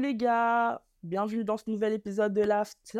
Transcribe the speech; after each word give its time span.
Les 0.00 0.16
gars, 0.16 0.82
bienvenue 1.02 1.44
dans 1.44 1.56
ce 1.56 1.70
nouvel 1.70 1.92
épisode 1.92 2.34
de 2.34 2.42
l'After. 2.42 2.98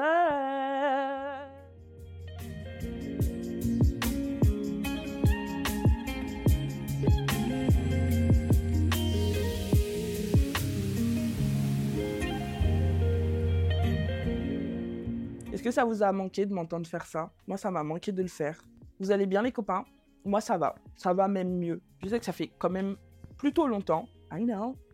Est-ce 15.53 15.63
que 15.63 15.71
ça 15.71 15.85
vous 15.85 16.03
a 16.03 16.13
manqué 16.13 16.47
de 16.47 16.55
m'entendre 16.55 16.87
faire 16.87 17.05
ça? 17.05 17.31
Moi, 17.47 17.59
ça 17.59 17.71
m'a 17.71 17.83
manqué 17.83 18.13
de 18.13 18.23
le 18.23 18.29
faire. 18.29 18.63
Vous 19.01 19.11
allez 19.11 19.27
bien 19.27 19.43
les 19.43 19.53
copains? 19.53 19.85
Moi, 20.25 20.41
ça 20.41 20.57
va. 20.57 20.77
Ça 20.97 21.13
va 21.13 21.29
même 21.29 21.59
mieux. 21.59 21.83
Je 22.03 22.09
sais 22.09 22.19
que 22.19 22.25
ça 22.25 22.33
fait 22.33 22.51
quand 22.59 22.71
même 22.71 22.97
plutôt 23.37 23.67
longtemps. 23.67 24.07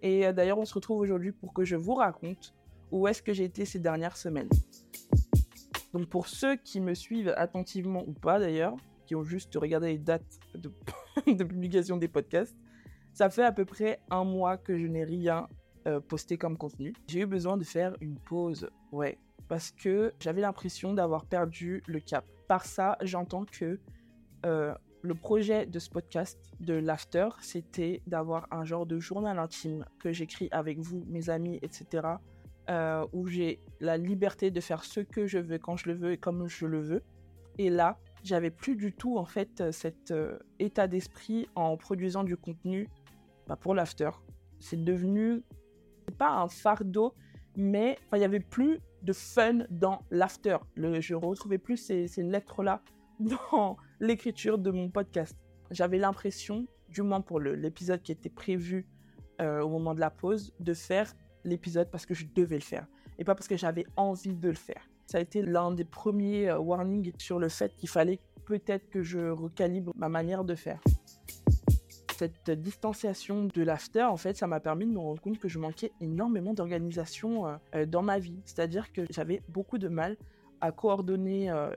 Et 0.02 0.27
euh, 0.27 0.32
d'ailleurs, 0.32 0.59
on 0.59 0.64
se 0.64 0.75
retrouve 0.75 1.00
aujourd'hui 1.00 1.32
pour 1.32 1.52
que 1.52 1.64
je 1.64 1.77
vous 1.77 1.95
raconte 1.95 2.54
où 2.90 3.07
est-ce 3.07 3.22
que 3.22 3.32
j'ai 3.32 3.44
été 3.44 3.64
ces 3.64 3.79
dernières 3.79 4.16
semaines. 4.16 4.49
Donc 5.93 6.08
pour 6.08 6.29
ceux 6.29 6.57
qui 6.57 6.80
me 6.80 6.94
suivent 6.94 7.35
attentivement 7.36 8.04
ou 8.07 8.13
pas 8.13 8.39
d'ailleurs, 8.39 8.76
qui 9.07 9.14
ont 9.14 9.25
juste 9.25 9.54
regardé 9.57 9.89
les 9.89 9.99
dates 9.99 10.39
de, 10.54 10.72
de 11.26 11.44
publication 11.44 11.96
des 11.96 12.08
podcasts, 12.08 12.57
ça 13.13 13.29
fait 13.29 13.44
à 13.44 13.53
peu 13.53 13.64
près 13.64 14.00
un 14.11 14.25
mois 14.25 14.57
que 14.57 14.79
je 14.79 14.86
n'ai 14.86 15.04
rien 15.04 15.49
euh, 15.86 16.00
posté 16.00 16.38
comme 16.38 16.57
contenu. 16.57 16.94
J'ai 17.08 17.21
eu 17.21 17.27
besoin 17.27 17.57
de 17.57 17.64
faire 17.64 17.96
une 18.00 18.18
pause, 18.18 18.71
ouais, 18.93 19.18
parce 19.49 19.72
que 19.72 20.13
j'avais 20.21 20.43
l'impression 20.43 20.93
d'avoir 20.94 21.25
perdu 21.25 21.82
le 21.86 22.00
cap. 22.00 22.25
Par 22.46 22.64
ça, 22.64 22.96
j'entends 23.02 23.44
que 23.44 23.80
euh, 24.46 24.75
le 25.03 25.14
projet 25.14 25.67
de 25.67 25.79
ce 25.79 25.89
podcast, 25.89 26.39
de 26.61 26.75
l'after, 26.75 27.29
c'était 27.41 28.03
d'avoir 28.07 28.46
un 28.50 28.64
genre 28.64 28.86
de 28.86 28.99
journal 28.99 29.39
intime 29.39 29.85
que 29.99 30.13
j'écris 30.13 30.49
avec 30.50 30.79
vous, 30.79 31.04
mes 31.08 31.31
amis, 31.31 31.58
etc. 31.63 32.06
euh, 32.69 33.06
où 33.12 33.27
j'ai 33.27 33.61
la 33.81 33.97
liberté 33.97 34.50
de 34.50 34.61
faire 34.61 34.84
ce 34.84 35.00
que 35.00 35.27
je 35.27 35.39
veux, 35.39 35.58
quand 35.58 35.77
je 35.77 35.89
le 35.89 35.94
veux 35.94 36.12
et 36.12 36.19
comme 36.19 36.48
je 36.48 36.66
le 36.66 36.80
veux. 36.80 37.02
Et 37.58 37.70
là, 37.70 37.98
j'avais 38.22 38.50
plus 38.50 38.77
du 38.77 38.92
tout 38.92 39.16
en 39.16 39.24
fait 39.24 39.70
cet 39.72 40.11
euh, 40.11 40.39
état 40.58 40.86
d'esprit 40.86 41.48
en 41.55 41.77
produisant 41.77 42.24
du 42.24 42.36
contenu 42.36 42.89
bah, 43.46 43.56
pour 43.56 43.74
l'after. 43.74 44.11
C'est 44.58 44.83
devenu 44.83 45.42
pas 46.19 46.30
un 46.30 46.48
fardeau, 46.48 47.14
mais 47.56 47.98
il 48.12 48.19
y 48.19 48.24
avait 48.24 48.41
plus 48.41 48.80
de 49.02 49.14
fun 49.14 49.61
dans 49.70 50.02
l'after. 50.11 50.58
Je 50.77 51.14
retrouvais 51.14 51.58
plus 51.58 51.78
ces 51.78 52.22
lettres-là 52.22 52.83
dans 53.20 53.76
l'écriture 54.00 54.58
de 54.58 54.70
mon 54.70 54.88
podcast. 54.88 55.36
J'avais 55.70 55.98
l'impression, 55.98 56.66
du 56.88 57.02
moins 57.02 57.20
pour 57.20 57.38
l'épisode 57.38 58.02
qui 58.02 58.12
était 58.12 58.30
prévu 58.30 58.86
euh, 59.40 59.60
au 59.60 59.68
moment 59.68 59.94
de 59.94 60.00
la 60.00 60.10
pause, 60.10 60.52
de 60.58 60.74
faire 60.74 61.12
l'épisode 61.44 61.90
parce 61.90 62.06
que 62.06 62.14
je 62.14 62.27
devais 62.34 62.56
le 62.56 62.62
faire 62.62 62.86
et 63.18 63.24
pas 63.24 63.34
parce 63.34 63.48
que 63.48 63.56
j'avais 63.56 63.86
envie 63.96 64.34
de 64.34 64.48
le 64.48 64.54
faire. 64.54 64.88
Ça 65.06 65.18
a 65.18 65.20
été 65.20 65.42
l'un 65.42 65.72
des 65.72 65.84
premiers 65.84 66.48
euh, 66.48 66.58
warnings 66.58 67.12
sur 67.18 67.38
le 67.38 67.48
fait 67.48 67.74
qu'il 67.77 67.88
fallait 67.88 68.20
peut-être 68.46 68.88
que 68.90 69.02
je 69.02 69.30
recalibre 69.30 69.92
ma 69.96 70.08
manière 70.08 70.44
de 70.44 70.55
faire. 70.55 70.80
Cette 72.16 72.50
distanciation 72.50 73.44
de 73.46 73.62
l'after, 73.62 74.02
en 74.02 74.16
fait, 74.16 74.36
ça 74.36 74.46
m'a 74.46 74.60
permis 74.60 74.86
de 74.86 74.92
me 74.92 74.98
rendre 74.98 75.22
compte 75.22 75.38
que 75.38 75.48
je 75.48 75.58
manquais 75.58 75.92
énormément 76.00 76.52
d'organisation 76.52 77.58
euh, 77.74 77.86
dans 77.86 78.02
ma 78.02 78.18
vie. 78.18 78.40
C'est-à-dire 78.44 78.92
que 78.92 79.02
j'avais 79.10 79.42
beaucoup 79.48 79.78
de 79.78 79.88
mal 79.88 80.16
à 80.61 80.72
coordonner 80.72 81.50
euh, 81.50 81.70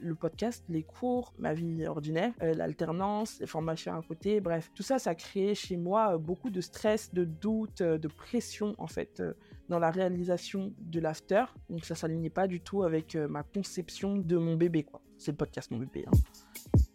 le 0.00 0.14
podcast, 0.14 0.64
les 0.68 0.82
cours, 0.82 1.32
ma 1.38 1.54
vie 1.54 1.86
ordinaire, 1.86 2.32
euh, 2.42 2.54
l'alternance, 2.54 3.38
les 3.40 3.46
formations 3.46 3.94
à 3.96 4.02
côté, 4.02 4.40
bref. 4.40 4.70
Tout 4.74 4.82
ça, 4.82 4.98
ça 4.98 5.14
créé 5.14 5.54
chez 5.54 5.76
moi 5.76 6.14
euh, 6.14 6.18
beaucoup 6.18 6.50
de 6.50 6.60
stress, 6.60 7.12
de 7.12 7.24
doute, 7.24 7.82
de 7.82 8.08
pression, 8.08 8.74
en 8.78 8.86
fait, 8.86 9.22
dans 9.68 9.78
la 9.78 9.90
réalisation 9.90 10.72
de 10.78 11.00
l'after. 11.00 11.44
Donc 11.68 11.84
ça 11.84 11.94
s'alignait 11.94 12.30
pas 12.30 12.46
du 12.46 12.60
tout 12.60 12.82
avec 12.84 13.16
ma 13.16 13.42
conception 13.42 14.16
de 14.16 14.36
mon 14.36 14.56
bébé, 14.56 14.84
quoi. 14.84 15.00
C'est 15.18 15.32
le 15.32 15.36
podcast, 15.36 15.70
mon 15.70 15.78
bébé. 15.78 16.04
hein. 16.06 16.87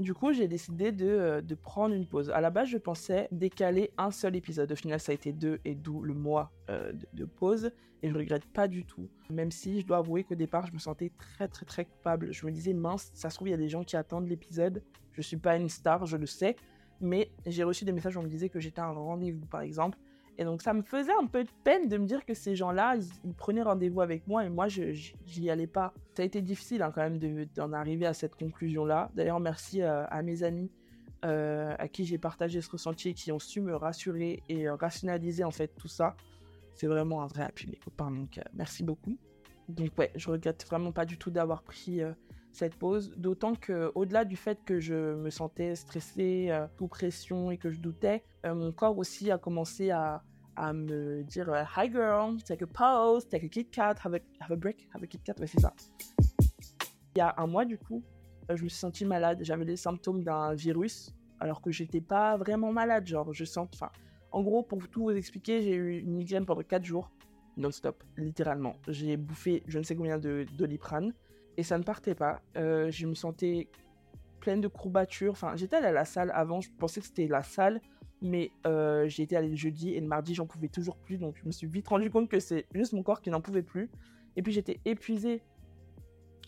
Du 0.00 0.12
coup, 0.12 0.32
j'ai 0.32 0.48
décidé 0.48 0.90
de, 0.90 1.06
euh, 1.06 1.40
de 1.40 1.54
prendre 1.54 1.94
une 1.94 2.06
pause. 2.06 2.28
À 2.30 2.40
la 2.40 2.50
base, 2.50 2.68
je 2.68 2.78
pensais 2.78 3.28
décaler 3.30 3.92
un 3.96 4.10
seul 4.10 4.34
épisode. 4.34 4.72
Au 4.72 4.76
final, 4.76 4.98
ça 4.98 5.12
a 5.12 5.14
été 5.14 5.32
deux, 5.32 5.60
et 5.64 5.76
d'où 5.76 6.02
le 6.02 6.14
mois 6.14 6.50
euh, 6.68 6.92
de, 7.12 7.24
pause. 7.24 7.70
Et 8.02 8.10
je 8.10 8.14
regrette 8.14 8.44
pas 8.44 8.66
du 8.66 8.84
tout. 8.84 9.08
Même 9.30 9.52
si 9.52 9.80
je 9.80 9.86
dois 9.86 9.98
avouer 9.98 10.24
qu'au 10.24 10.34
départ, 10.34 10.66
je 10.66 10.72
me 10.72 10.78
sentais 10.78 11.12
très, 11.16 11.46
très, 11.46 11.64
très 11.64 11.84
coupable. 11.84 12.32
Je 12.32 12.44
me 12.44 12.50
disais, 12.50 12.72
mince, 12.72 13.12
ça 13.14 13.30
se 13.30 13.36
trouve, 13.36 13.48
il 13.48 13.52
y 13.52 13.54
a 13.54 13.58
des 13.58 13.68
gens 13.68 13.84
qui 13.84 13.96
attendent 13.96 14.26
l'épisode. 14.26 14.82
Je 15.12 15.22
suis 15.22 15.36
pas 15.36 15.56
une 15.56 15.68
star, 15.68 16.06
je 16.06 16.16
le 16.16 16.26
sais. 16.26 16.56
Mais 17.00 17.30
j'ai 17.46 17.62
reçu 17.62 17.84
des 17.84 17.92
messages 17.92 18.16
où 18.16 18.20
on 18.20 18.24
me 18.24 18.28
disait 18.28 18.48
que 18.48 18.58
j'étais 18.58 18.80
à 18.80 18.86
un 18.86 18.92
rendez-vous, 18.92 19.46
par 19.46 19.60
exemple. 19.60 19.96
Et 20.38 20.44
donc, 20.44 20.62
ça 20.62 20.72
me 20.72 20.82
faisait 20.82 21.12
un 21.20 21.26
peu 21.26 21.44
de 21.44 21.50
peine 21.62 21.88
de 21.88 21.96
me 21.96 22.06
dire 22.06 22.24
que 22.24 22.34
ces 22.34 22.56
gens-là, 22.56 22.96
ils, 23.24 23.34
prenaient 23.34 23.62
rendez-vous 23.62 24.00
avec 24.00 24.26
moi 24.26 24.44
et 24.44 24.48
moi, 24.48 24.68
je 24.68 24.92
j'y 24.92 25.50
allais 25.50 25.66
pas. 25.66 25.94
Ça 26.16 26.22
a 26.22 26.24
été 26.26 26.42
difficile 26.42 26.82
hein, 26.82 26.90
quand 26.94 27.02
même 27.02 27.18
de- 27.18 27.46
d'en 27.54 27.72
arriver 27.72 28.06
à 28.06 28.14
cette 28.14 28.34
conclusion-là. 28.34 29.10
D'ailleurs, 29.14 29.40
merci 29.40 29.82
euh, 29.82 30.04
à 30.08 30.22
mes 30.22 30.42
amis 30.42 30.70
euh, 31.24 31.74
à 31.78 31.88
qui 31.88 32.04
j'ai 32.04 32.18
partagé 32.18 32.60
ce 32.60 32.70
ressenti 32.70 33.10
et 33.10 33.14
qui 33.14 33.32
ont 33.32 33.38
su 33.38 33.60
me 33.60 33.74
rassurer 33.76 34.42
et 34.48 34.68
euh, 34.68 34.74
rationaliser 34.74 35.44
en 35.44 35.50
fait 35.52 35.68
tout 35.78 35.88
ça. 35.88 36.16
C'est 36.74 36.88
vraiment 36.88 37.22
un 37.22 37.26
vrai 37.26 37.44
appui, 37.44 37.68
les 37.68 37.76
copains. 37.76 38.10
Donc, 38.10 38.38
euh, 38.38 38.42
merci 38.54 38.82
beaucoup. 38.82 39.16
Donc, 39.68 39.90
ouais, 39.96 40.10
je 40.16 40.28
regrette 40.30 40.66
vraiment 40.66 40.92
pas 40.92 41.06
du 41.06 41.16
tout 41.16 41.30
d'avoir 41.30 41.62
pris 41.62 42.02
cette 42.54 42.76
pause. 42.76 43.12
D'autant 43.16 43.54
que, 43.54 43.90
au-delà 43.94 44.24
du 44.24 44.36
fait 44.36 44.58
que 44.64 44.80
je 44.80 45.14
me 45.14 45.30
sentais 45.30 45.74
stressée, 45.74 46.48
euh, 46.50 46.66
sous 46.78 46.88
pression 46.88 47.50
et 47.50 47.58
que 47.58 47.70
je 47.70 47.80
doutais, 47.80 48.22
euh, 48.46 48.54
mon 48.54 48.72
corps 48.72 48.96
aussi 48.96 49.30
a 49.30 49.38
commencé 49.38 49.90
à, 49.90 50.22
à 50.56 50.72
me 50.72 51.22
dire 51.24 51.50
euh, 51.50 51.62
Hi 51.76 51.90
girl, 51.90 52.42
take 52.42 52.64
a 52.64 52.66
pause, 52.66 53.28
take 53.28 53.46
a 53.46 53.48
Kit 53.48 53.66
Kat, 53.66 53.96
have 54.04 54.14
a, 54.14 54.18
have 54.40 54.52
a 54.52 54.56
break, 54.56 54.88
have 54.94 55.02
a 55.02 55.06
Kit 55.06 55.20
Kat. 55.24 55.34
C'est 55.46 55.60
ça. 55.60 55.74
Il 57.16 57.18
y 57.18 57.20
a 57.20 57.34
un 57.36 57.46
mois, 57.46 57.64
du 57.64 57.78
coup, 57.78 58.02
je 58.48 58.62
me 58.62 58.68
suis 58.68 58.78
sentie 58.78 59.04
malade. 59.04 59.38
J'avais 59.42 59.64
les 59.64 59.76
symptômes 59.76 60.22
d'un 60.22 60.54
virus, 60.54 61.14
alors 61.40 61.60
que 61.60 61.70
j'étais 61.70 62.00
pas 62.00 62.36
vraiment 62.36 62.72
malade. 62.72 63.06
Genre, 63.06 63.32
je 63.32 63.44
sens. 63.44 63.68
Enfin, 63.74 63.90
en 64.32 64.42
gros, 64.42 64.62
pour 64.62 64.88
tout 64.88 65.04
vous 65.04 65.10
expliquer, 65.10 65.62
j'ai 65.62 65.74
eu 65.74 66.00
une 66.00 66.14
migraine 66.14 66.44
pendant 66.44 66.62
4 66.62 66.84
jours, 66.84 67.10
non-stop, 67.56 68.02
littéralement. 68.16 68.74
J'ai 68.88 69.16
bouffé 69.16 69.62
je 69.68 69.78
ne 69.78 69.84
sais 69.84 69.94
combien 69.94 70.18
de 70.18 70.44
doliprane 70.58 71.12
et 71.56 71.62
ça 71.62 71.78
ne 71.78 71.82
partait 71.82 72.14
pas. 72.14 72.40
Euh, 72.56 72.90
je 72.90 73.06
me 73.06 73.14
sentais 73.14 73.68
pleine 74.40 74.60
de 74.60 74.68
courbatures. 74.68 75.32
Enfin, 75.32 75.56
j'étais 75.56 75.76
allée 75.76 75.86
à 75.86 75.92
la 75.92 76.04
salle 76.04 76.30
avant, 76.34 76.60
je 76.60 76.70
pensais 76.78 77.00
que 77.00 77.06
c'était 77.06 77.26
la 77.26 77.42
salle, 77.42 77.80
mais 78.20 78.52
euh, 78.66 79.08
j'ai 79.08 79.22
été 79.22 79.36
allée 79.36 79.48
le 79.48 79.56
jeudi 79.56 79.94
et 79.94 80.00
le 80.00 80.06
mardi, 80.06 80.34
j'en 80.34 80.46
pouvais 80.46 80.68
toujours 80.68 80.96
plus. 80.96 81.18
Donc, 81.18 81.36
je 81.36 81.46
me 81.46 81.50
suis 81.50 81.66
vite 81.66 81.88
rendu 81.88 82.10
compte 82.10 82.28
que 82.28 82.40
c'est 82.40 82.66
juste 82.74 82.92
mon 82.92 83.02
corps 83.02 83.20
qui 83.20 83.30
n'en 83.30 83.40
pouvait 83.40 83.62
plus. 83.62 83.90
Et 84.36 84.42
puis, 84.42 84.52
j'étais 84.52 84.80
épuisée. 84.84 85.42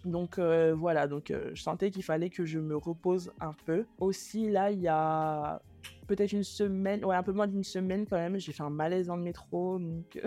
Donc, 0.04 0.38
euh, 0.38 0.74
voilà. 0.74 1.06
Donc, 1.06 1.30
euh, 1.30 1.50
je 1.54 1.62
sentais 1.62 1.90
qu'il 1.90 2.02
fallait 2.02 2.30
que 2.30 2.44
je 2.44 2.58
me 2.58 2.76
repose 2.76 3.32
un 3.40 3.52
peu. 3.64 3.86
Aussi, 3.98 4.50
là, 4.50 4.70
il 4.70 4.80
y 4.80 4.88
a 4.88 5.60
peut-être 6.06 6.32
une 6.32 6.44
semaine, 6.44 7.04
ouais, 7.04 7.16
un 7.16 7.22
peu 7.22 7.32
moins 7.32 7.46
d'une 7.46 7.64
semaine 7.64 8.06
quand 8.06 8.16
même, 8.16 8.38
j'ai 8.38 8.52
fait 8.52 8.62
un 8.62 8.70
malaise 8.70 9.08
dans 9.08 9.16
le 9.16 9.22
métro. 9.22 9.78
Donc, 9.78 10.20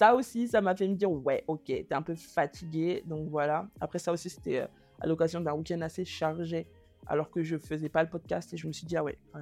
ça 0.00 0.14
aussi, 0.14 0.48
ça 0.48 0.62
m'a 0.62 0.74
fait 0.74 0.88
me 0.88 0.94
dire, 0.94 1.10
ouais, 1.10 1.44
ok, 1.46 1.66
t'es 1.66 1.92
un 1.92 2.00
peu 2.00 2.14
fatigué. 2.14 3.02
Donc, 3.04 3.28
voilà. 3.28 3.68
Après, 3.82 3.98
ça 3.98 4.10
aussi, 4.12 4.30
c'était 4.30 4.60
euh, 4.60 4.66
à 4.98 5.06
l'occasion 5.06 5.42
d'un 5.42 5.52
week-end 5.52 5.78
assez 5.82 6.06
chargé 6.06 6.66
alors 7.06 7.30
que 7.30 7.42
je 7.42 7.58
faisais 7.58 7.90
pas 7.90 8.02
le 8.02 8.08
podcast 8.08 8.54
et 8.54 8.56
je 8.56 8.66
me 8.66 8.72
suis 8.72 8.86
dit 8.86 8.96
ah 8.96 9.04
ouais 9.04 9.18
quand 9.30 9.40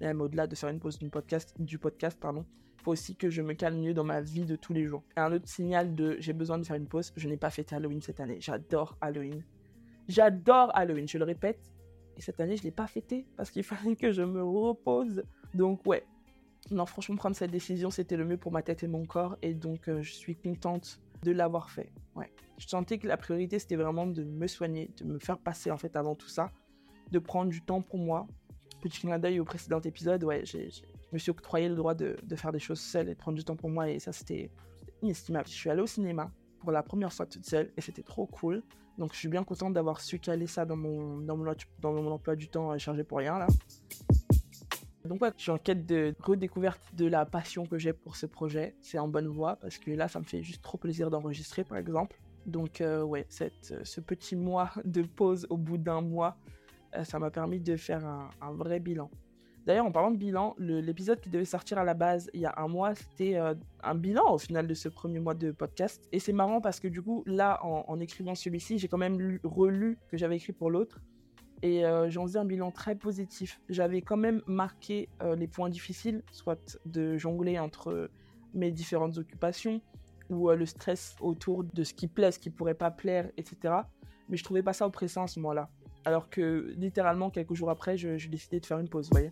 même, 0.00 0.20
au-delà 0.20 0.46
de 0.46 0.54
faire 0.54 0.68
une 0.68 0.80
pause 0.80 0.98
du 0.98 1.08
podcast 1.08 1.54
du 1.58 1.78
podcast 1.78 2.18
pardon 2.18 2.44
faut 2.82 2.92
aussi 2.92 3.14
que 3.14 3.30
je 3.30 3.40
me 3.42 3.52
calme 3.52 3.78
mieux 3.78 3.94
dans 3.94 4.04
ma 4.04 4.20
vie 4.20 4.44
de 4.44 4.56
tous 4.56 4.72
les 4.72 4.86
jours 4.86 5.02
Et 5.16 5.20
un 5.20 5.30
autre 5.32 5.46
signal 5.46 5.94
de 5.94 6.16
j'ai 6.18 6.32
besoin 6.32 6.58
de 6.58 6.64
faire 6.64 6.76
une 6.76 6.88
pause 6.88 7.12
je 7.14 7.28
n'ai 7.28 7.36
pas 7.36 7.50
fêté 7.50 7.76
Halloween 7.76 8.00
cette 8.00 8.20
année 8.20 8.38
j'adore 8.40 8.96
Halloween 9.02 9.44
j'adore 10.08 10.70
Halloween 10.74 11.06
je 11.06 11.18
le 11.18 11.24
répète 11.24 11.60
et 12.16 12.22
cette 12.22 12.40
année 12.40 12.56
je 12.56 12.62
l'ai 12.62 12.70
pas 12.70 12.86
fêté 12.86 13.26
parce 13.36 13.50
qu'il 13.50 13.62
fallait 13.72 13.96
que 13.96 14.10
je 14.10 14.22
me 14.22 14.42
repose 14.42 15.22
donc 15.52 15.86
ouais 15.86 16.04
non 16.70 16.86
franchement 16.86 17.16
prendre 17.16 17.36
cette 17.36 17.50
décision 17.50 17.90
c'était 17.90 18.16
le 18.16 18.24
mieux 18.24 18.36
pour 18.38 18.52
ma 18.52 18.62
tête 18.62 18.82
et 18.82 18.88
mon 18.88 19.04
corps 19.04 19.36
et 19.42 19.54
donc 19.54 19.88
euh, 19.88 20.02
je 20.02 20.12
suis 20.12 20.34
contente 20.36 21.00
de 21.22 21.30
l'avoir 21.30 21.70
fait 21.70 21.92
ouais 22.14 22.32
je 22.58 22.66
sentais 22.66 22.98
que 22.98 23.06
la 23.06 23.16
priorité 23.16 23.58
c'était 23.58 23.76
vraiment 23.76 24.06
de 24.06 24.24
me 24.24 24.46
soigner 24.46 24.90
de 24.96 25.04
me 25.04 25.18
faire 25.18 25.38
passer 25.38 25.70
en 25.70 25.76
fait 25.76 25.94
avant 25.96 26.14
tout 26.14 26.28
ça 26.28 26.50
de 27.10 27.18
prendre 27.18 27.50
du 27.50 27.60
temps 27.62 27.80
pour 27.82 27.98
moi. 27.98 28.26
Petit 28.80 29.00
clin 29.00 29.18
d'œil 29.18 29.40
au 29.40 29.44
précédent 29.44 29.80
épisode, 29.80 30.24
ouais, 30.24 30.44
j'ai, 30.44 30.70
j'ai- 30.70 30.82
je 30.82 31.08
me 31.12 31.18
suis 31.18 31.30
octroyé 31.30 31.68
le 31.68 31.76
droit 31.76 31.94
de, 31.94 32.16
faire 32.34 32.52
des 32.52 32.58
choses 32.58 32.80
seule 32.80 33.08
et 33.08 33.14
de 33.14 33.18
prendre 33.18 33.38
du 33.38 33.44
temps 33.44 33.56
pour 33.56 33.70
moi, 33.70 33.88
et 33.88 33.98
ça, 34.00 34.12
c'était 34.12 34.50
inestimable. 35.00 35.46
Je 35.46 35.52
suis 35.54 35.70
allée 35.70 35.82
au 35.82 35.86
cinéma 35.86 36.30
pour 36.58 36.72
la 36.72 36.82
première 36.82 37.12
fois 37.12 37.26
toute 37.26 37.44
seule, 37.46 37.70
et 37.76 37.80
c'était 37.80 38.02
trop 38.02 38.26
cool. 38.26 38.62
Donc, 38.98 39.12
je 39.12 39.18
suis 39.18 39.28
bien 39.28 39.44
contente 39.44 39.72
d'avoir 39.74 40.00
su 40.00 40.18
caler 40.18 40.46
ça 40.46 40.64
dans 40.64 40.76
mon, 40.76 41.18
dans 41.18 41.36
mon, 41.36 41.54
dans 41.80 41.92
mon 41.92 42.10
emploi 42.10 42.36
du 42.36 42.48
temps 42.48 42.72
euh, 42.72 42.78
chargé 42.78 43.04
pour 43.04 43.18
rien, 43.18 43.38
là. 43.38 43.46
Donc, 45.04 45.20
ouais, 45.20 45.30
je 45.36 45.42
suis 45.42 45.50
en 45.50 45.58
quête 45.58 45.84
de 45.84 46.14
redécouverte 46.20 46.80
de 46.94 47.06
la 47.06 47.26
passion 47.26 47.66
que 47.66 47.78
j'ai 47.78 47.92
pour 47.92 48.16
ce 48.16 48.24
projet. 48.24 48.74
C'est 48.80 48.98
en 48.98 49.06
bonne 49.06 49.28
voie, 49.28 49.56
parce 49.56 49.76
que 49.76 49.90
là, 49.90 50.08
ça 50.08 50.18
me 50.18 50.24
fait 50.24 50.42
juste 50.42 50.62
trop 50.62 50.78
plaisir 50.78 51.10
d'enregistrer, 51.10 51.62
par 51.62 51.76
exemple. 51.76 52.16
Donc, 52.46 52.80
euh, 52.80 53.02
ouais, 53.02 53.26
euh, 53.40 53.80
ce 53.84 54.00
petit 54.00 54.34
mois 54.34 54.70
de 54.84 55.02
pause 55.02 55.46
au 55.50 55.58
bout 55.58 55.76
d'un 55.76 56.00
mois, 56.00 56.36
euh, 56.94 57.04
ça 57.04 57.18
m'a 57.18 57.30
permis 57.30 57.60
de 57.60 57.76
faire 57.76 58.04
un, 58.06 58.52
vrai 58.52 58.80
bilan. 58.80 59.10
D'ailleurs, 59.66 59.86
en 59.86 59.92
parlant 59.92 60.10
de 60.10 60.18
bilan, 60.18 60.54
l'épisode 60.58 61.20
qui 61.20 61.30
devait 61.30 61.46
sortir 61.46 61.78
à 61.78 61.84
la 61.84 61.94
base 61.94 62.30
il 62.34 62.40
y 62.40 62.46
a 62.46 62.54
un 62.58 62.68
mois, 62.68 62.94
c'était 62.94 63.38
un 63.82 63.94
bilan 63.94 64.34
au 64.34 64.36
final 64.36 64.66
de 64.66 64.74
ce 64.74 64.90
premier 64.90 65.20
mois 65.20 65.32
de 65.32 65.52
podcast. 65.52 66.06
Et 66.12 66.18
c'est 66.18 66.34
marrant 66.34 66.60
parce 66.60 66.80
que 66.80 66.88
du 66.88 67.00
coup, 67.00 67.22
là, 67.24 67.58
en, 67.64 67.98
écrivant 67.98 68.34
celui-ci, 68.34 68.78
j'ai 68.78 68.88
quand 68.88 68.98
même 68.98 69.38
relu 69.42 69.96
ce 70.04 70.10
que 70.10 70.16
j'avais 70.18 70.36
écrit 70.36 70.52
pour 70.52 70.70
l'autre. 70.70 71.00
Et 71.64 71.84
euh, 71.86 72.10
j'en 72.10 72.26
faisais 72.26 72.38
un 72.38 72.44
bilan 72.44 72.70
très 72.70 72.94
positif. 72.94 73.58
J'avais 73.70 74.02
quand 74.02 74.18
même 74.18 74.42
marqué 74.46 75.08
euh, 75.22 75.34
les 75.34 75.48
points 75.48 75.70
difficiles, 75.70 76.22
soit 76.30 76.78
de 76.84 77.16
jongler 77.16 77.58
entre 77.58 78.10
mes 78.52 78.70
différentes 78.70 79.16
occupations, 79.16 79.80
ou 80.28 80.50
le 80.50 80.66
stress 80.66 81.16
autour 81.20 81.64
de 81.64 81.82
ce 81.82 81.94
qui 81.94 82.06
plaît, 82.06 82.32
ce 82.32 82.38
qui 82.38 82.50
pourrait 82.50 82.74
pas 82.74 82.90
plaire, 82.90 83.30
etc. 83.38 83.74
Mais 84.28 84.36
je 84.36 84.44
trouvais 84.44 84.62
pas 84.62 84.74
ça 84.74 84.86
oppressant 84.86 85.22
à 85.22 85.26
ce 85.26 85.40
moment-là. 85.40 85.70
Alors 86.04 86.28
que 86.28 86.74
littéralement, 86.76 87.30
quelques 87.30 87.54
jours 87.54 87.70
après, 87.70 87.96
j'ai 87.96 88.28
décidé 88.28 88.60
de 88.60 88.66
faire 88.66 88.78
une 88.78 88.88
pause, 88.90 89.06
vous 89.06 89.16
voyez. 89.16 89.30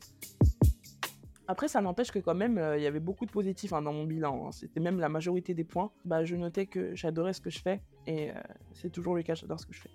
Après, 1.49 1.69
ça 1.69 1.82
n'empêche 1.82 2.11
que 2.11 2.19
quand 2.19 2.35
même, 2.35 2.56
euh, 2.56 2.78
il 2.78 2.82
y 2.82 2.87
avait 2.87 2.99
beaucoup 2.99 3.26
de 3.26 3.31
positifs 3.31 3.75
hein, 3.75 3.82
dans 3.82 3.93
mon 3.93 4.05
bilan. 4.05 4.46
Hein. 4.46 4.52
C'était 4.52 4.81
même 4.81 4.99
la 4.99 5.11
majorité 5.11 5.52
des 5.52 5.64
points. 5.64 5.90
Bah, 6.06 6.25
je 6.25 6.35
notais 6.35 6.64
que 6.64 6.94
j'adorais 6.94 7.35
ce 7.35 7.43
que 7.43 7.50
je 7.50 7.61
fais. 7.61 7.82
Et 8.06 8.31
euh, 8.31 8.35
c'est 8.73 8.90
toujours 8.90 9.14
le 9.14 9.23
cas, 9.23 9.35
j'adore 9.35 9.61
ce 9.61 9.67
que 9.67 9.75
je 9.75 9.82
fais. 9.82 9.90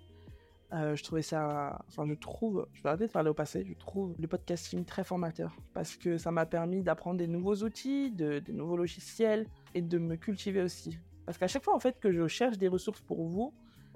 Euh, 0.72 0.94
je 0.96 1.02
trouvais 1.02 1.22
ça... 1.22 1.82
Enfin, 1.88 2.06
je 2.06 2.14
trouve... 2.14 2.66
Je 2.74 2.82
vais 2.82 2.90
arrêter 2.90 3.06
de 3.06 3.12
parler 3.12 3.30
au 3.30 3.34
passé. 3.34 3.64
Je 3.66 3.74
trouve 3.74 4.14
le 4.18 4.28
podcasting 4.28 4.84
très 4.84 5.04
formateur. 5.04 5.56
Parce 5.74 5.96
que 5.96 6.18
ça 6.18 6.30
m'a 6.30 6.46
permis 6.46 6.82
d'apprendre 6.82 7.18
des 7.18 7.26
nouveaux 7.26 7.56
outils, 7.56 8.10
de, 8.10 8.38
des 8.38 8.52
nouveaux 8.52 8.76
logiciels. 8.76 9.46
Et 9.74 9.82
de 9.82 9.98
me 9.98 10.16
cultiver 10.16 10.62
aussi. 10.62 10.98
Parce 11.24 11.38
qu'à 11.38 11.48
chaque 11.48 11.64
fois, 11.64 11.74
en 11.74 11.80
fait, 11.80 12.00
que 12.00 12.12
je 12.12 12.26
cherche 12.26 12.58
des 12.58 12.68
ressources 12.68 13.00
pour 13.00 13.24
vous, 13.24 13.52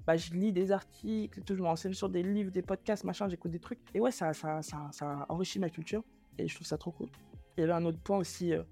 bah, 0.06 0.16
je 0.16 0.32
lis 0.32 0.52
des 0.52 0.72
articles, 0.72 1.40
je 1.48 1.54
me 1.54 1.92
sur 1.92 2.08
des 2.08 2.22
livres, 2.22 2.50
des 2.50 2.62
podcasts, 2.62 3.04
machin, 3.04 3.28
j'écoute 3.28 3.50
des 3.52 3.60
trucs. 3.60 3.78
Et 3.94 4.00
ouais, 4.00 4.10
ça, 4.10 4.32
ça, 4.32 4.62
ça, 4.62 4.88
ça, 4.90 5.26
enrichit 5.28 5.58
ma 5.58 5.70
culture 5.70 6.02
et 6.38 6.48
je 6.48 6.54
trouve 6.54 6.66
ça 6.66 6.76
trop 6.76 6.90
cool. 6.90 7.08
Il 7.56 7.60
y 7.60 7.64
avait 7.64 7.72
un 7.72 7.84
autre 7.84 8.00
point 8.00 8.18
aussi, 8.18 8.52
euh, 8.52 8.62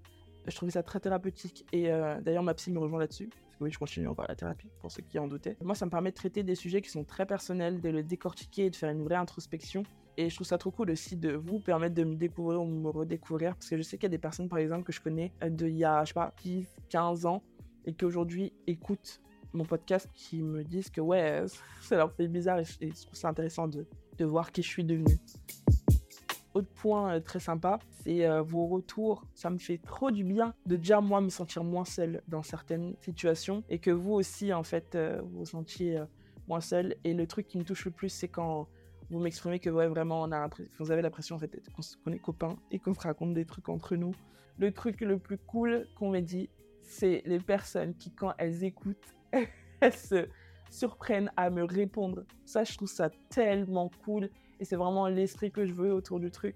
je 0.47 0.55
trouvais 0.57 0.73
ça 0.73 0.83
très 0.83 1.01
thérapeutique 1.01 1.67
et 1.73 1.93
euh, 1.93 2.21
d'ailleurs 2.21 2.43
ma 2.43 2.55
psy 2.55 2.71
me 2.73 2.79
rejoint 2.79 2.99
là-dessus. 2.99 3.31
Oui, 3.61 3.71
je 3.71 3.79
continue 3.79 4.09
encore 4.09 4.25
la 4.27 4.35
thérapie, 4.35 4.69
pour 4.81 4.91
ceux 4.91 5.03
qui 5.03 5.19
en 5.19 5.29
doutaient. 5.29 5.57
Moi, 5.63 5.75
ça 5.75 5.85
me 5.85 5.91
permet 5.91 6.11
de 6.11 6.15
traiter 6.15 6.43
des 6.43 6.55
sujets 6.55 6.81
qui 6.81 6.89
sont 6.89 7.05
très 7.05 7.27
personnels, 7.27 7.81
de 7.81 7.91
le 7.91 8.03
décortiquer 8.03 8.67
et 8.67 8.71
de 8.71 8.77
faire 8.77 8.91
une 8.91 9.05
vraie 9.05 9.17
introspection. 9.17 9.83
Et 10.17 10.31
je 10.31 10.35
trouve 10.35 10.47
ça 10.47 10.57
trop 10.57 10.71
cool 10.71 10.91
aussi 10.91 11.17
de 11.17 11.33
vous 11.33 11.61
permettre 11.61 11.95
de 11.95 12.05
me 12.05 12.15
découvrir 12.15 12.63
ou 12.63 12.67
me 12.67 12.89
redécouvrir. 12.89 13.55
Parce 13.55 13.69
que 13.69 13.77
je 13.77 13.83
sais 13.83 13.99
qu'il 13.99 14.05
y 14.05 14.07
a 14.07 14.11
des 14.11 14.19
personnes, 14.19 14.49
par 14.49 14.59
exemple, 14.59 14.85
que 14.85 14.93
je 14.93 15.01
connais 15.01 15.33
euh, 15.43 15.51
de 15.51 15.67
il 15.67 15.77
y 15.77 15.85
a, 15.85 16.05
je 16.05 16.09
sais 16.09 16.15
pas, 16.15 16.35
10, 16.43 16.67
15 16.89 17.27
ans 17.27 17.43
et 17.85 17.93
qui 17.93 18.05
aujourd'hui 18.05 18.53
écoutent 18.67 19.21
mon 19.53 19.65
podcast 19.65 20.09
qui 20.15 20.43
me 20.43 20.65
disent 20.65 20.91
que 20.91 21.01
ouais, 21.01 21.45
ça 21.83 21.97
leur 21.97 22.13
fait 22.13 22.29
bizarre 22.29 22.61
et, 22.61 22.65
je 22.65 23.03
trouve 23.03 23.19
ça 23.19 23.29
intéressant 23.29 23.69
de, 23.69 23.87
de, 24.17 24.25
voir 24.25 24.53
qui 24.53 24.63
je 24.63 24.69
suis 24.69 24.85
devenue. 24.85 25.19
Autre 26.55 26.69
point 26.75 27.15
euh, 27.15 27.21
très 27.21 27.39
sympa, 27.39 27.79
c'est 28.03 28.27
euh, 28.27 28.43
vos 28.43 28.67
retours. 28.67 29.25
Ça 29.35 29.51
me 29.51 29.59
fait 29.59 29.79
trop 29.79 30.11
du 30.11 30.25
bien 30.25 30.55
de 30.67 30.77
déjà 30.77 31.01
moi 31.01 31.21
me 31.21 31.29
sentir 31.29 31.63
moins 31.63 31.85
seule 31.85 32.23
dans 32.27 32.43
certaines 32.43 32.97
situations 33.01 33.63
et 33.69 33.79
que 33.79 33.91
vous 33.91 34.13
aussi 34.13 34.53
en 34.53 34.65
fait 34.65 34.95
euh, 34.95 35.21
vous 35.23 35.41
vous 35.41 35.47
sentiez 35.47 36.03
moins 36.49 36.61
seul. 36.61 36.97
Et 37.05 37.15
le 37.15 37.27
truc 37.27 37.47
qui 37.47 37.59
me 37.59 37.65
touche 37.65 37.85
le 37.85 37.93
plus, 37.93 38.09
c'est 38.09 38.29
quand 38.29 38.69
vous 39.11 39.21
m'exprimez 39.21 39.61
que 39.61 39.71
ouais, 39.71 39.87
vraiment 39.87 40.23
on 40.23 40.33
a 40.33 40.49
vous 40.79 40.91
avez 40.91 41.03
l'impression 41.03 41.37
en 41.37 41.39
fait 41.39 41.61
qu'on 42.05 42.13
est 42.13 42.19
copains 42.19 42.57
et 42.71 42.79
qu'on 42.79 42.95
se 42.95 43.01
raconte 43.01 43.35
des 43.35 43.45
trucs 43.45 43.69
entre 43.69 43.95
nous. 43.95 44.15
Le 44.59 44.73
truc 44.73 45.01
le 45.01 45.19
plus 45.19 45.39
cool 45.39 45.87
qu'on 45.97 46.11
m'ait 46.11 46.23
dit, 46.23 46.51
c'est 46.83 47.23
les 47.27 47.39
personnes 47.39 47.95
qui 47.95 48.11
quand 48.11 48.35
elles 48.39 48.65
écoutent 48.65 49.15
elles 49.81 49.93
se 49.93 50.29
surprennent 50.71 51.31
à 51.37 51.51
me 51.51 51.65
répondre. 51.65 52.25
Ça, 52.45 52.65
je 52.65 52.77
trouve 52.77 52.89
ça 52.89 53.11
tellement 53.29 53.91
cool. 54.05 54.31
Et 54.61 54.65
c'est 54.65 54.77
vraiment 54.77 55.09
l'esprit 55.09 55.51
que 55.51 55.65
je 55.65 55.73
veux 55.73 55.93
autour 55.93 56.21
du 56.21 56.31
truc. 56.31 56.55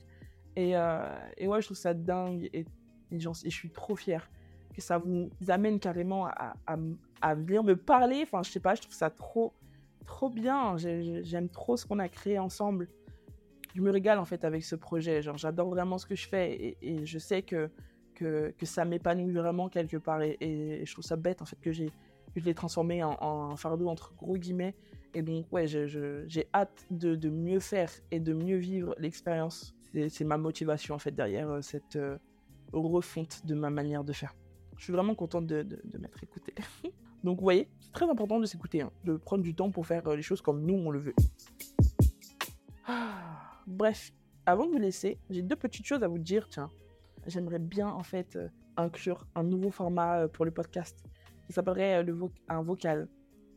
Et, 0.56 0.76
euh, 0.76 1.08
et 1.36 1.48
ouais, 1.48 1.60
je 1.60 1.66
trouve 1.66 1.76
ça 1.76 1.94
dingue. 1.94 2.48
Et, 2.52 2.64
et, 3.10 3.18
je 3.18 3.30
suis 3.48 3.70
trop 3.70 3.96
fière 3.96 4.30
que 4.74 4.80
ça 4.80 4.98
vous 4.98 5.30
amène 5.48 5.78
carrément 5.78 6.26
à, 6.26 7.34
venir 7.34 7.64
me 7.64 7.76
parler. 7.76 8.20
Enfin, 8.22 8.42
je 8.42 8.50
sais 8.50 8.60
pas, 8.60 8.74
je 8.74 8.82
trouve 8.82 8.94
ça 8.94 9.10
trop, 9.10 9.52
trop 10.04 10.28
bien. 10.28 10.76
J'aime 10.76 11.48
trop 11.48 11.76
ce 11.76 11.86
qu'on 11.86 11.98
a 11.98 12.08
créé 12.08 12.38
ensemble. 12.38 12.88
Je 13.74 13.80
me 13.80 13.90
régale 13.90 14.18
en 14.18 14.24
fait 14.24 14.44
avec 14.44 14.64
ce 14.64 14.76
projet. 14.76 15.22
Genre, 15.22 15.38
j'adore 15.38 15.70
vraiment 15.70 15.98
ce 15.98 16.06
que 16.06 16.14
je 16.14 16.28
fais. 16.28 16.76
Et, 16.82 17.06
je 17.06 17.18
sais 17.18 17.42
que, 17.42 17.70
que, 18.14 18.52
ça 18.64 18.84
m'épanouit 18.84 19.32
vraiment 19.32 19.68
quelque 19.68 19.96
part. 19.96 20.22
Et, 20.22 20.82
je 20.84 20.92
trouve 20.92 21.04
ça 21.04 21.16
bête 21.16 21.40
en 21.40 21.46
fait 21.46 21.60
que 21.60 21.72
j'ai 21.72 21.90
je 22.36 22.44
l'ai 22.44 22.54
transformé 22.54 23.02
en, 23.04 23.16
un 23.20 23.56
fardeau 23.56 23.88
entre 23.88 24.12
gros 24.14 24.36
guillemets. 24.36 24.74
Et 25.14 25.22
donc, 25.22 25.46
ouais, 25.52 25.66
j'ai 25.66 26.48
hâte 26.52 26.86
de, 26.90 27.14
de, 27.14 27.30
mieux 27.30 27.60
faire 27.60 27.90
et 28.10 28.18
de 28.18 28.32
mieux 28.32 28.56
vivre 28.56 28.94
l'expérience. 28.98 29.74
C'est 30.08 30.24
ma 30.24 30.36
motivation, 30.36 30.96
en 30.96 30.98
fait, 30.98 31.12
derrière 31.12 31.48
euh, 31.48 31.62
cette 31.62 31.94
euh, 31.94 32.18
refonte 32.72 33.46
de 33.46 33.54
ma 33.54 33.70
manière 33.70 34.02
de 34.02 34.12
faire. 34.12 34.34
Je 34.76 34.82
suis 34.82 34.92
vraiment 34.92 35.14
contente 35.14 35.46
de, 35.46 35.62
de, 35.62 35.98
m'être 35.98 36.20
écoutée. 36.24 36.54
donc, 37.24 37.38
vous 37.38 37.44
voyez, 37.44 37.68
c'est 37.80 37.92
très 37.92 38.10
important 38.10 38.40
de 38.40 38.44
s'écouter, 38.44 38.82
hein, 38.82 38.90
de 39.04 39.16
prendre 39.16 39.44
du 39.44 39.54
temps 39.54 39.70
pour 39.70 39.86
faire 39.86 40.04
euh, 40.08 40.16
les 40.16 40.22
choses 40.22 40.42
comme 40.42 40.62
nous, 40.66 40.74
on 40.74 40.90
le 40.90 40.98
veut. 40.98 41.14
Ah, 42.88 43.60
bref, 43.68 44.12
avant 44.46 44.66
de 44.66 44.72
vous 44.72 44.78
laisser, 44.78 45.18
j'ai 45.30 45.42
deux 45.42 45.56
petites 45.56 45.86
choses 45.86 46.02
à 46.02 46.08
vous 46.08 46.18
dire. 46.18 46.48
Tiens, 46.48 46.70
j'aimerais 47.28 47.60
bien, 47.60 47.86
en 47.86 48.02
fait, 48.02 48.36
inclure 48.76 49.28
un 49.36 49.44
nouveau 49.44 49.70
format 49.70 50.26
pour 50.26 50.44
le 50.44 50.50
podcast 50.50 51.04
qui 51.46 51.52
s'appellerait 51.52 52.02
le 52.02 52.18
un 52.48 52.62
vocal. 52.62 53.08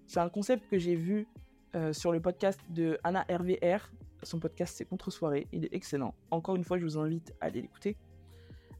C'est 0.05 0.19
un 0.19 0.29
concept 0.29 0.69
que 0.69 0.77
j'ai 0.77 0.95
vu 0.95 1.27
euh, 1.75 1.93
sur 1.93 2.11
le 2.11 2.21
podcast 2.21 2.59
de 2.69 2.97
Anna 3.03 3.25
RVR. 3.29 3.91
Son 4.23 4.39
podcast, 4.39 4.75
c'est 4.77 4.85
Contre 4.85 5.11
Soirée. 5.11 5.47
Il 5.51 5.65
est 5.65 5.73
excellent. 5.73 6.15
Encore 6.31 6.55
une 6.55 6.63
fois, 6.63 6.77
je 6.77 6.83
vous 6.83 6.97
invite 6.97 7.33
à 7.41 7.45
aller 7.45 7.61
l'écouter. 7.61 7.97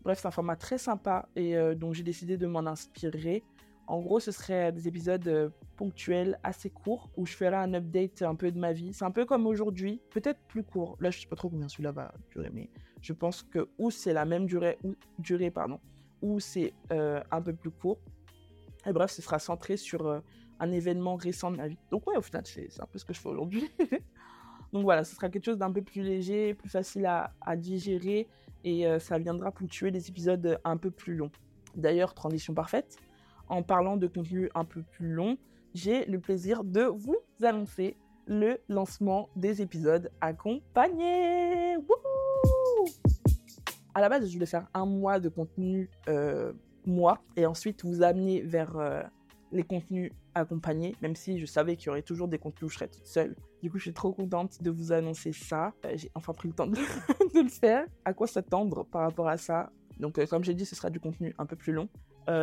Bref, 0.04 0.19
c'est 0.22 0.28
un 0.28 0.31
format 0.31 0.56
très 0.56 0.78
sympa 0.78 1.28
et 1.36 1.57
euh, 1.57 1.75
donc 1.75 1.94
j'ai 1.94 2.04
décidé 2.04 2.38
de 2.38 2.48
m'en 2.48 2.66
inspirer. 2.66 3.44
En 3.88 4.00
gros, 4.00 4.19
ce 4.19 4.31
serait 4.31 4.72
des 4.72 4.88
épisodes 4.88 5.51
ponctuels, 5.75 6.39
assez 6.44 6.69
courts, 6.69 7.10
où 7.16 7.25
je 7.25 7.34
ferai 7.34 7.56
un 7.56 7.74
update 7.74 8.22
un 8.22 8.36
peu 8.36 8.51
de 8.51 8.60
ma 8.60 8.74
vie. 8.74 8.94
C'est 8.94 9.06
un 9.06 9.12
peu 9.12 9.25
comme 9.25 9.48
aujourd'hui, 9.48 10.01
peut-être 10.12 10.40
plus 10.48 10.63
court. 10.63 10.98
Là, 11.00 11.10
je 11.10 11.22
sais 11.22 11.28
pas 11.28 11.38
trop 11.38 11.50
combien 11.50 11.69
celui-là 11.69 11.92
va 11.92 12.13
durer, 12.31 12.50
mais 12.54 12.69
je 13.01 13.13
pense 13.13 13.44
que 13.44 13.69
ou 13.78 13.90
c'est 13.90 14.12
la 14.13 14.25
même 14.25 14.45
durée, 14.45 14.78
ou, 14.83 14.95
durée 15.19 15.51
pardon, 15.51 15.80
ou 16.22 16.40
c'est 16.42 16.74
un 16.90 17.42
peu 17.42 17.54
plus 17.54 17.72
court. 17.72 18.00
Et 18.88 18.94
bref, 18.94 19.12
ce 19.12 19.22
sera 19.22 19.38
centré 19.38 19.75
sur 19.75 20.07
euh, 20.07 20.19
un 20.59 20.71
événement 20.71 21.15
récent 21.15 21.51
de 21.51 21.57
ma 21.57 21.68
vie. 21.68 21.77
Donc 21.92 22.07
ouais, 22.07 22.18
au 22.18 22.21
final, 22.21 22.44
c'est 22.45 22.81
un 22.81 22.86
peu 22.86 22.98
ce 22.98 23.06
que 23.06 23.13
je 23.13 23.19
fais 23.19 23.30
aujourd'hui. 23.30 23.69
Donc 24.74 24.83
voilà, 24.83 25.04
ce 25.04 25.15
sera 25.15 25.30
quelque 25.30 25.45
chose 25.45 25.57
d'un 25.57 25.71
peu 25.71 25.81
plus 25.81 26.01
léger, 26.01 26.54
plus 26.54 26.69
facile 26.69 27.06
à, 27.06 27.56
digérer 27.56 28.27
et 28.63 28.86
euh, 28.86 29.00
ça 29.00 29.18
viendra 29.18 29.51
ponctuer 29.51 29.92
des 29.92 30.09
épisodes 30.09 30.59
un 30.65 30.77
peu 30.77 30.92
plus 30.92 31.15
longs. 31.15 31.31
D'ailleurs, 31.75 32.13
transition 32.13 32.54
parfaite, 32.54 32.98
en 33.47 33.64
parlant 33.64 33.95
de 33.95 34.07
contenu 34.07 34.49
un 34.56 34.66
peu 34.66 34.81
plus 34.81 35.09
long, 35.14 35.37
j'ai 35.73 36.06
le 36.06 36.19
plaisir 36.19 36.64
de 36.64 36.81
vous 36.81 37.18
annoncer 37.42 37.95
le 38.26 38.57
lancement 38.68 39.30
des 39.37 39.61
épisodes 39.61 40.11
accompagnés. 40.19 41.78
Wouhou 41.78 42.92
à 43.97 43.99
la 43.99 44.09
base, 44.09 44.28
je 44.28 44.33
voulais 44.33 44.45
faire 44.45 44.68
un 44.76 44.85
mois 44.85 45.19
de 45.19 45.28
contenu 45.28 45.90
euh, 46.07 46.54
moi 46.85 47.18
et 47.35 47.47
ensuite 47.47 47.83
vous 47.83 48.04
amener 48.04 48.42
vers 48.42 48.78
euh, 48.78 49.02
les 49.57 49.64
contenus 49.64 50.11
accompagnés, 50.35 50.95
même 51.02 51.16
si 51.16 51.40
je 51.40 51.45
savais 51.45 51.76
qu'il 51.76 51.87
y 51.87 51.90
aurait 51.90 52.02
toujours 52.02 52.28
des 52.28 52.37
contenus 52.37 52.64
où 52.64 52.69
je 52.69 52.76
serais 52.76 52.87
toute 52.87 53.06
seule. 53.06 53.35
Du 53.61 53.69
coup, 53.69 53.78
je 53.78 53.83
suis 53.83 53.94
trop 53.94 54.14
contente 54.14 54.61
de 54.64 54.69
vous 54.69 54.92
annoncer 54.92 55.33
ça. 55.33 55.73
Euh, 55.85 55.94
j'ai 55.95 56.09
enfin 56.16 56.33
pris 56.33 56.47
le 56.47 56.54
temps 56.54 56.68
de, 56.68 56.78
le 57.33 57.49
faire. 57.49 57.85
À 58.06 58.14
quoi 58.14 58.28
s'attendre 58.28 58.85
par 58.85 59.02
rapport 59.02 59.28
à 59.28 59.37
ça? 59.37 59.71
Donc, 59.99 60.19
euh, 60.19 60.26
comme 60.26 60.44
j'ai 60.44 60.54
dit, 60.54 60.66
ce 60.66 60.76
sera 60.76 60.90
du 60.90 60.99
contenu 60.99 61.35
un 61.37 61.45
peu 61.45 61.56
plus 61.56 61.73
long. 61.73 61.90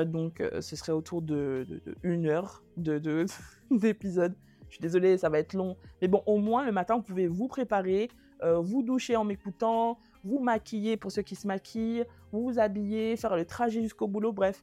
donc, 0.06 0.42
ce 0.60 0.76
serait 0.76 0.92
autour 0.92 1.22
de, 1.22 1.66
une 2.02 2.26
heure 2.26 2.64
de, 2.76 3.26
d'épisode. 3.70 4.34
Je 4.68 4.76
suis 4.76 4.82
désolée, 4.82 5.16
ça 5.18 5.28
va 5.28 5.38
être 5.38 5.54
long. 5.54 5.76
Mais 6.02 6.08
bon, 6.08 6.22
au 6.26 6.38
moins, 6.38 6.64
le 6.64 6.72
matin, 6.72 6.96
vous 6.96 7.02
pouvez 7.02 7.28
vous 7.28 7.48
préparer, 7.48 8.08
vous 8.42 8.82
doucher 8.82 9.14
en 9.14 9.24
m'écoutant, 9.24 9.98
vous 10.24 10.40
maquiller 10.40 10.96
pour 10.96 11.12
ceux 11.12 11.22
qui 11.22 11.36
se 11.36 11.46
maquillent, 11.46 12.04
vous 12.32 12.42
vous 12.44 12.58
habiller, 12.58 13.16
faire 13.16 13.36
le 13.36 13.44
trajet 13.44 13.82
jusqu'au 13.82 14.08
boulot, 14.08 14.32
bref. 14.32 14.60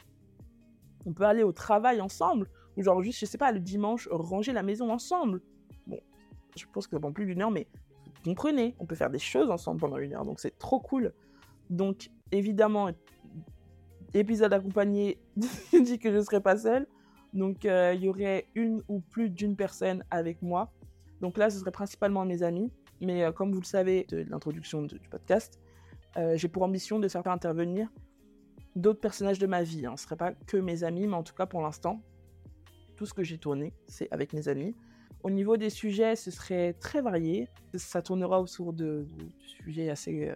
On 1.05 1.13
peut 1.13 1.23
aller 1.23 1.43
au 1.43 1.51
travail 1.51 2.01
ensemble, 2.01 2.47
ou 2.77 2.83
genre 2.83 3.01
juste, 3.01 3.19
je 3.19 3.25
sais 3.25 3.37
pas, 3.37 3.51
le 3.51 3.59
dimanche, 3.59 4.07
ranger 4.11 4.53
la 4.53 4.63
maison 4.63 4.91
ensemble. 4.91 5.41
Bon, 5.87 5.99
je 6.55 6.65
pense 6.71 6.87
que 6.87 6.95
ça 6.95 6.99
prend 6.99 7.11
plus 7.11 7.25
d'une 7.25 7.41
heure, 7.41 7.51
mais 7.51 7.67
comprenez, 8.23 8.75
on 8.79 8.85
peut 8.85 8.95
faire 8.95 9.09
des 9.09 9.19
choses 9.19 9.49
ensemble 9.49 9.79
pendant 9.79 9.97
une 9.97 10.13
heure, 10.13 10.25
donc 10.25 10.39
c'est 10.39 10.57
trop 10.57 10.79
cool. 10.79 11.13
Donc, 11.69 12.09
évidemment, 12.31 12.89
épisode 14.13 14.53
accompagné 14.53 15.17
dit 15.35 15.99
que 15.99 16.11
je 16.11 16.17
ne 16.17 16.21
serai 16.21 16.41
pas 16.41 16.57
seule. 16.57 16.87
Donc, 17.33 17.65
euh, 17.65 17.93
il 17.95 18.03
y 18.03 18.09
aurait 18.09 18.47
une 18.55 18.81
ou 18.89 18.99
plus 18.99 19.29
d'une 19.29 19.55
personne 19.55 20.03
avec 20.11 20.41
moi. 20.41 20.71
Donc 21.21 21.37
là, 21.37 21.49
ce 21.49 21.59
serait 21.59 21.71
principalement 21.71 22.25
mes 22.25 22.43
amis. 22.43 22.71
Mais 22.99 23.23
euh, 23.23 23.31
comme 23.31 23.51
vous 23.51 23.61
le 23.61 23.65
savez 23.65 24.05
de 24.09 24.25
l'introduction 24.29 24.83
du 24.83 24.99
podcast, 25.09 25.59
euh, 26.17 26.35
j'ai 26.35 26.49
pour 26.49 26.63
ambition 26.63 26.99
de 26.99 27.07
faire 27.07 27.25
intervenir 27.27 27.89
d'autres 28.75 28.99
personnages 28.99 29.39
de 29.39 29.47
ma 29.47 29.63
vie. 29.63 29.85
Hein. 29.85 29.95
Ce 29.97 30.03
ne 30.03 30.07
serait 30.07 30.17
pas 30.17 30.33
que 30.33 30.57
mes 30.57 30.83
amis, 30.83 31.07
mais 31.07 31.15
en 31.15 31.23
tout 31.23 31.33
cas 31.33 31.45
pour 31.45 31.61
l'instant, 31.61 32.01
tout 32.95 33.05
ce 33.05 33.13
que 33.13 33.23
j'ai 33.23 33.37
tourné, 33.37 33.73
c'est 33.87 34.07
avec 34.11 34.33
mes 34.33 34.47
amis. 34.47 34.75
Au 35.23 35.29
niveau 35.29 35.55
des 35.55 35.69
sujets, 35.69 36.15
ce 36.15 36.31
serait 36.31 36.73
très 36.73 37.01
varié. 37.01 37.47
Ça 37.75 38.01
tournera 38.01 38.41
autour 38.41 38.73
de, 38.73 39.05
sujets 39.45 39.89
assez, 39.89 40.29
euh, 40.29 40.35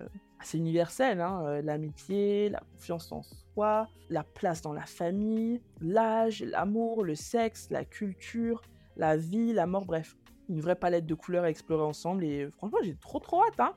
universels. 0.54 1.22
Hein. 1.22 1.44
Euh, 1.46 1.62
l'amitié, 1.63 2.50
la 2.50 2.60
confiance 2.60 3.12
en 3.12 3.24
soi, 3.24 3.88
la 4.10 4.24
place 4.24 4.62
dans 4.62 4.74
la 4.74 4.86
famille, 4.86 5.60
l'âge, 5.82 6.44
l'amour, 6.44 7.04
le 7.04 7.15
sexe, 7.15 7.68
la 7.72 7.84
culture, 7.84 8.62
la 8.96 9.18
vie, 9.18 9.54
la 9.54 9.65
mort, 9.65 9.86
bref. 9.86 10.15
Une 10.50 10.62
vraie 10.62 10.75
palette 10.75 11.08
de 11.08 11.15
couleurs 11.15 11.46
à 11.46 11.50
explorer 11.50 11.84
ensemble. 11.84 12.24
Et 12.24 12.48
franchement, 12.58 12.77
j'ai 12.84 12.96
trop 12.96 13.20
trop 13.20 13.44
hâte. 13.44 13.60
Hein. 13.60 13.74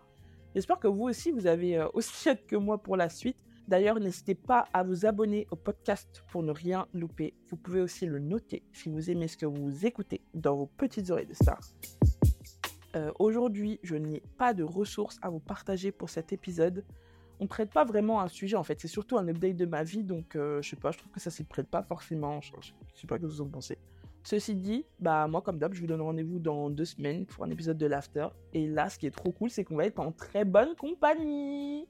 J'espère 0.55 0.79
que 0.79 0.89
vous 0.89 1.05
aussi, 1.05 1.31
vous 1.31 1.47
avez 1.47 1.79
euh, 1.79 1.89
aussi 1.95 2.29
hâte 2.29 2.47
que 2.47 2.57
moi 2.57 2.77
pour 2.83 2.97
la 2.97 3.09
suite. 3.09 3.39
D'ailleurs, 3.69 4.01
n'hésitez 4.01 4.35
pas 4.35 4.65
à 4.73 4.83
vous 4.83 5.05
abonner 5.05 5.47
au 5.51 5.57
podcast 5.57 6.25
pour 6.33 6.43
ne 6.43 6.53
rien 6.53 6.87
louper. 6.95 7.35
Vous 7.51 7.59
pouvez 7.59 7.83
aussi 7.83 8.07
le 8.07 8.19
noter 8.19 8.63
si 8.73 8.89
vous 8.89 9.11
aimez 9.11 9.29
ce 9.29 9.37
que 9.37 9.45
vous 9.45 9.85
écoutez 9.85 10.23
dans 10.33 10.57
vos 10.57 10.65
petites 10.65 11.11
oreilles 11.11 11.27
de 11.27 11.35
star. 11.35 11.61
Euh, 12.97 13.13
Aujourd'hui, 13.19 13.79
je 13.83 13.95
n'ai 13.95 14.23
pas 14.39 14.55
de 14.55 14.65
ressources 14.65 15.19
à 15.21 15.29
vous 15.29 15.39
partager 15.39 15.93
pour 15.93 16.09
cet 16.09 16.33
épisode. 16.33 16.83
On 17.41 17.45
ne 17.45 17.49
traite 17.49 17.71
pas 17.71 17.85
vraiment 17.85 18.23
un 18.23 18.29
sujet 18.29 18.57
en 18.57 18.65
fait, 18.65 18.81
c'est 18.81 18.89
surtout 18.89 19.19
un 19.19 19.29
update 19.29 19.57
de 19.57 19.67
ma 19.67 19.85
vie, 19.85 20.03
donc 20.03 20.35
euh, 20.35 20.63
je 20.63 20.71
sais 20.71 20.77
pas, 20.77 20.91
je 20.91 20.99
trouve 20.99 21.13
que 21.13 21.21
ça 21.21 21.31
s'y 21.31 21.45
prête 21.45 21.69
pas 21.69 21.83
forcément. 21.83 22.41
Je, 22.41 22.53
je, 22.63 22.73
sais 22.99 23.07
pas 23.07 23.17
ce 23.17 23.21
que 23.21 23.27
vous 23.27 23.43
en 23.43 23.49
pensez. 23.49 23.77
Ceci 24.25 24.55
dit, 24.55 24.87
bah 24.99 25.29
moi 25.29 25.43
comme 25.43 25.59
d'hab, 25.59 25.75
je 25.75 25.81
vous 25.83 25.87
donne 25.87 26.01
rendez-vous 26.01 26.39
dans 26.39 26.71
deux 26.71 26.87
semaines 26.87 27.27
pour 27.27 27.45
un 27.45 27.51
épisode 27.51 27.77
de 27.77 27.87
l'After. 27.87 28.29
Et 28.55 28.67
là, 28.67 28.89
ce 28.89 28.99
qui 28.99 29.07
est 29.07 29.11
trop 29.11 29.31
cool, 29.31 29.51
c'est 29.51 29.63
qu'on 29.63 29.77
va 29.77 29.85
être 29.85 30.01
en 30.01 30.11
très 30.11 30.47
bonne 30.47 30.75
compagnie. 30.75 31.87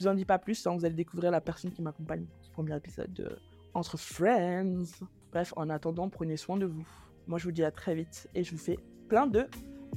Je 0.00 0.06
vous 0.06 0.10
en 0.10 0.14
dis 0.14 0.24
pas 0.24 0.38
plus, 0.38 0.66
hein, 0.66 0.74
vous 0.74 0.86
allez 0.86 0.94
découvrir 0.94 1.30
la 1.30 1.42
personne 1.42 1.70
qui 1.72 1.82
m'accompagne 1.82 2.24
ce 2.40 2.48
premier 2.48 2.74
épisode 2.74 3.12
de 3.12 3.38
Entre 3.74 3.98
Friends. 3.98 5.04
Bref, 5.30 5.52
en 5.56 5.68
attendant, 5.68 6.08
prenez 6.08 6.38
soin 6.38 6.56
de 6.56 6.64
vous. 6.64 6.88
Moi, 7.26 7.38
je 7.38 7.44
vous 7.44 7.52
dis 7.52 7.62
à 7.62 7.70
très 7.70 7.94
vite 7.94 8.26
et 8.34 8.42
je 8.42 8.52
vous 8.52 8.56
fais 8.56 8.78
plein 9.10 9.26
de 9.26 9.46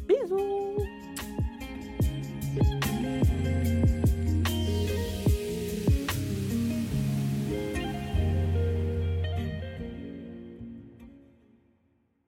bisous 0.05 0.92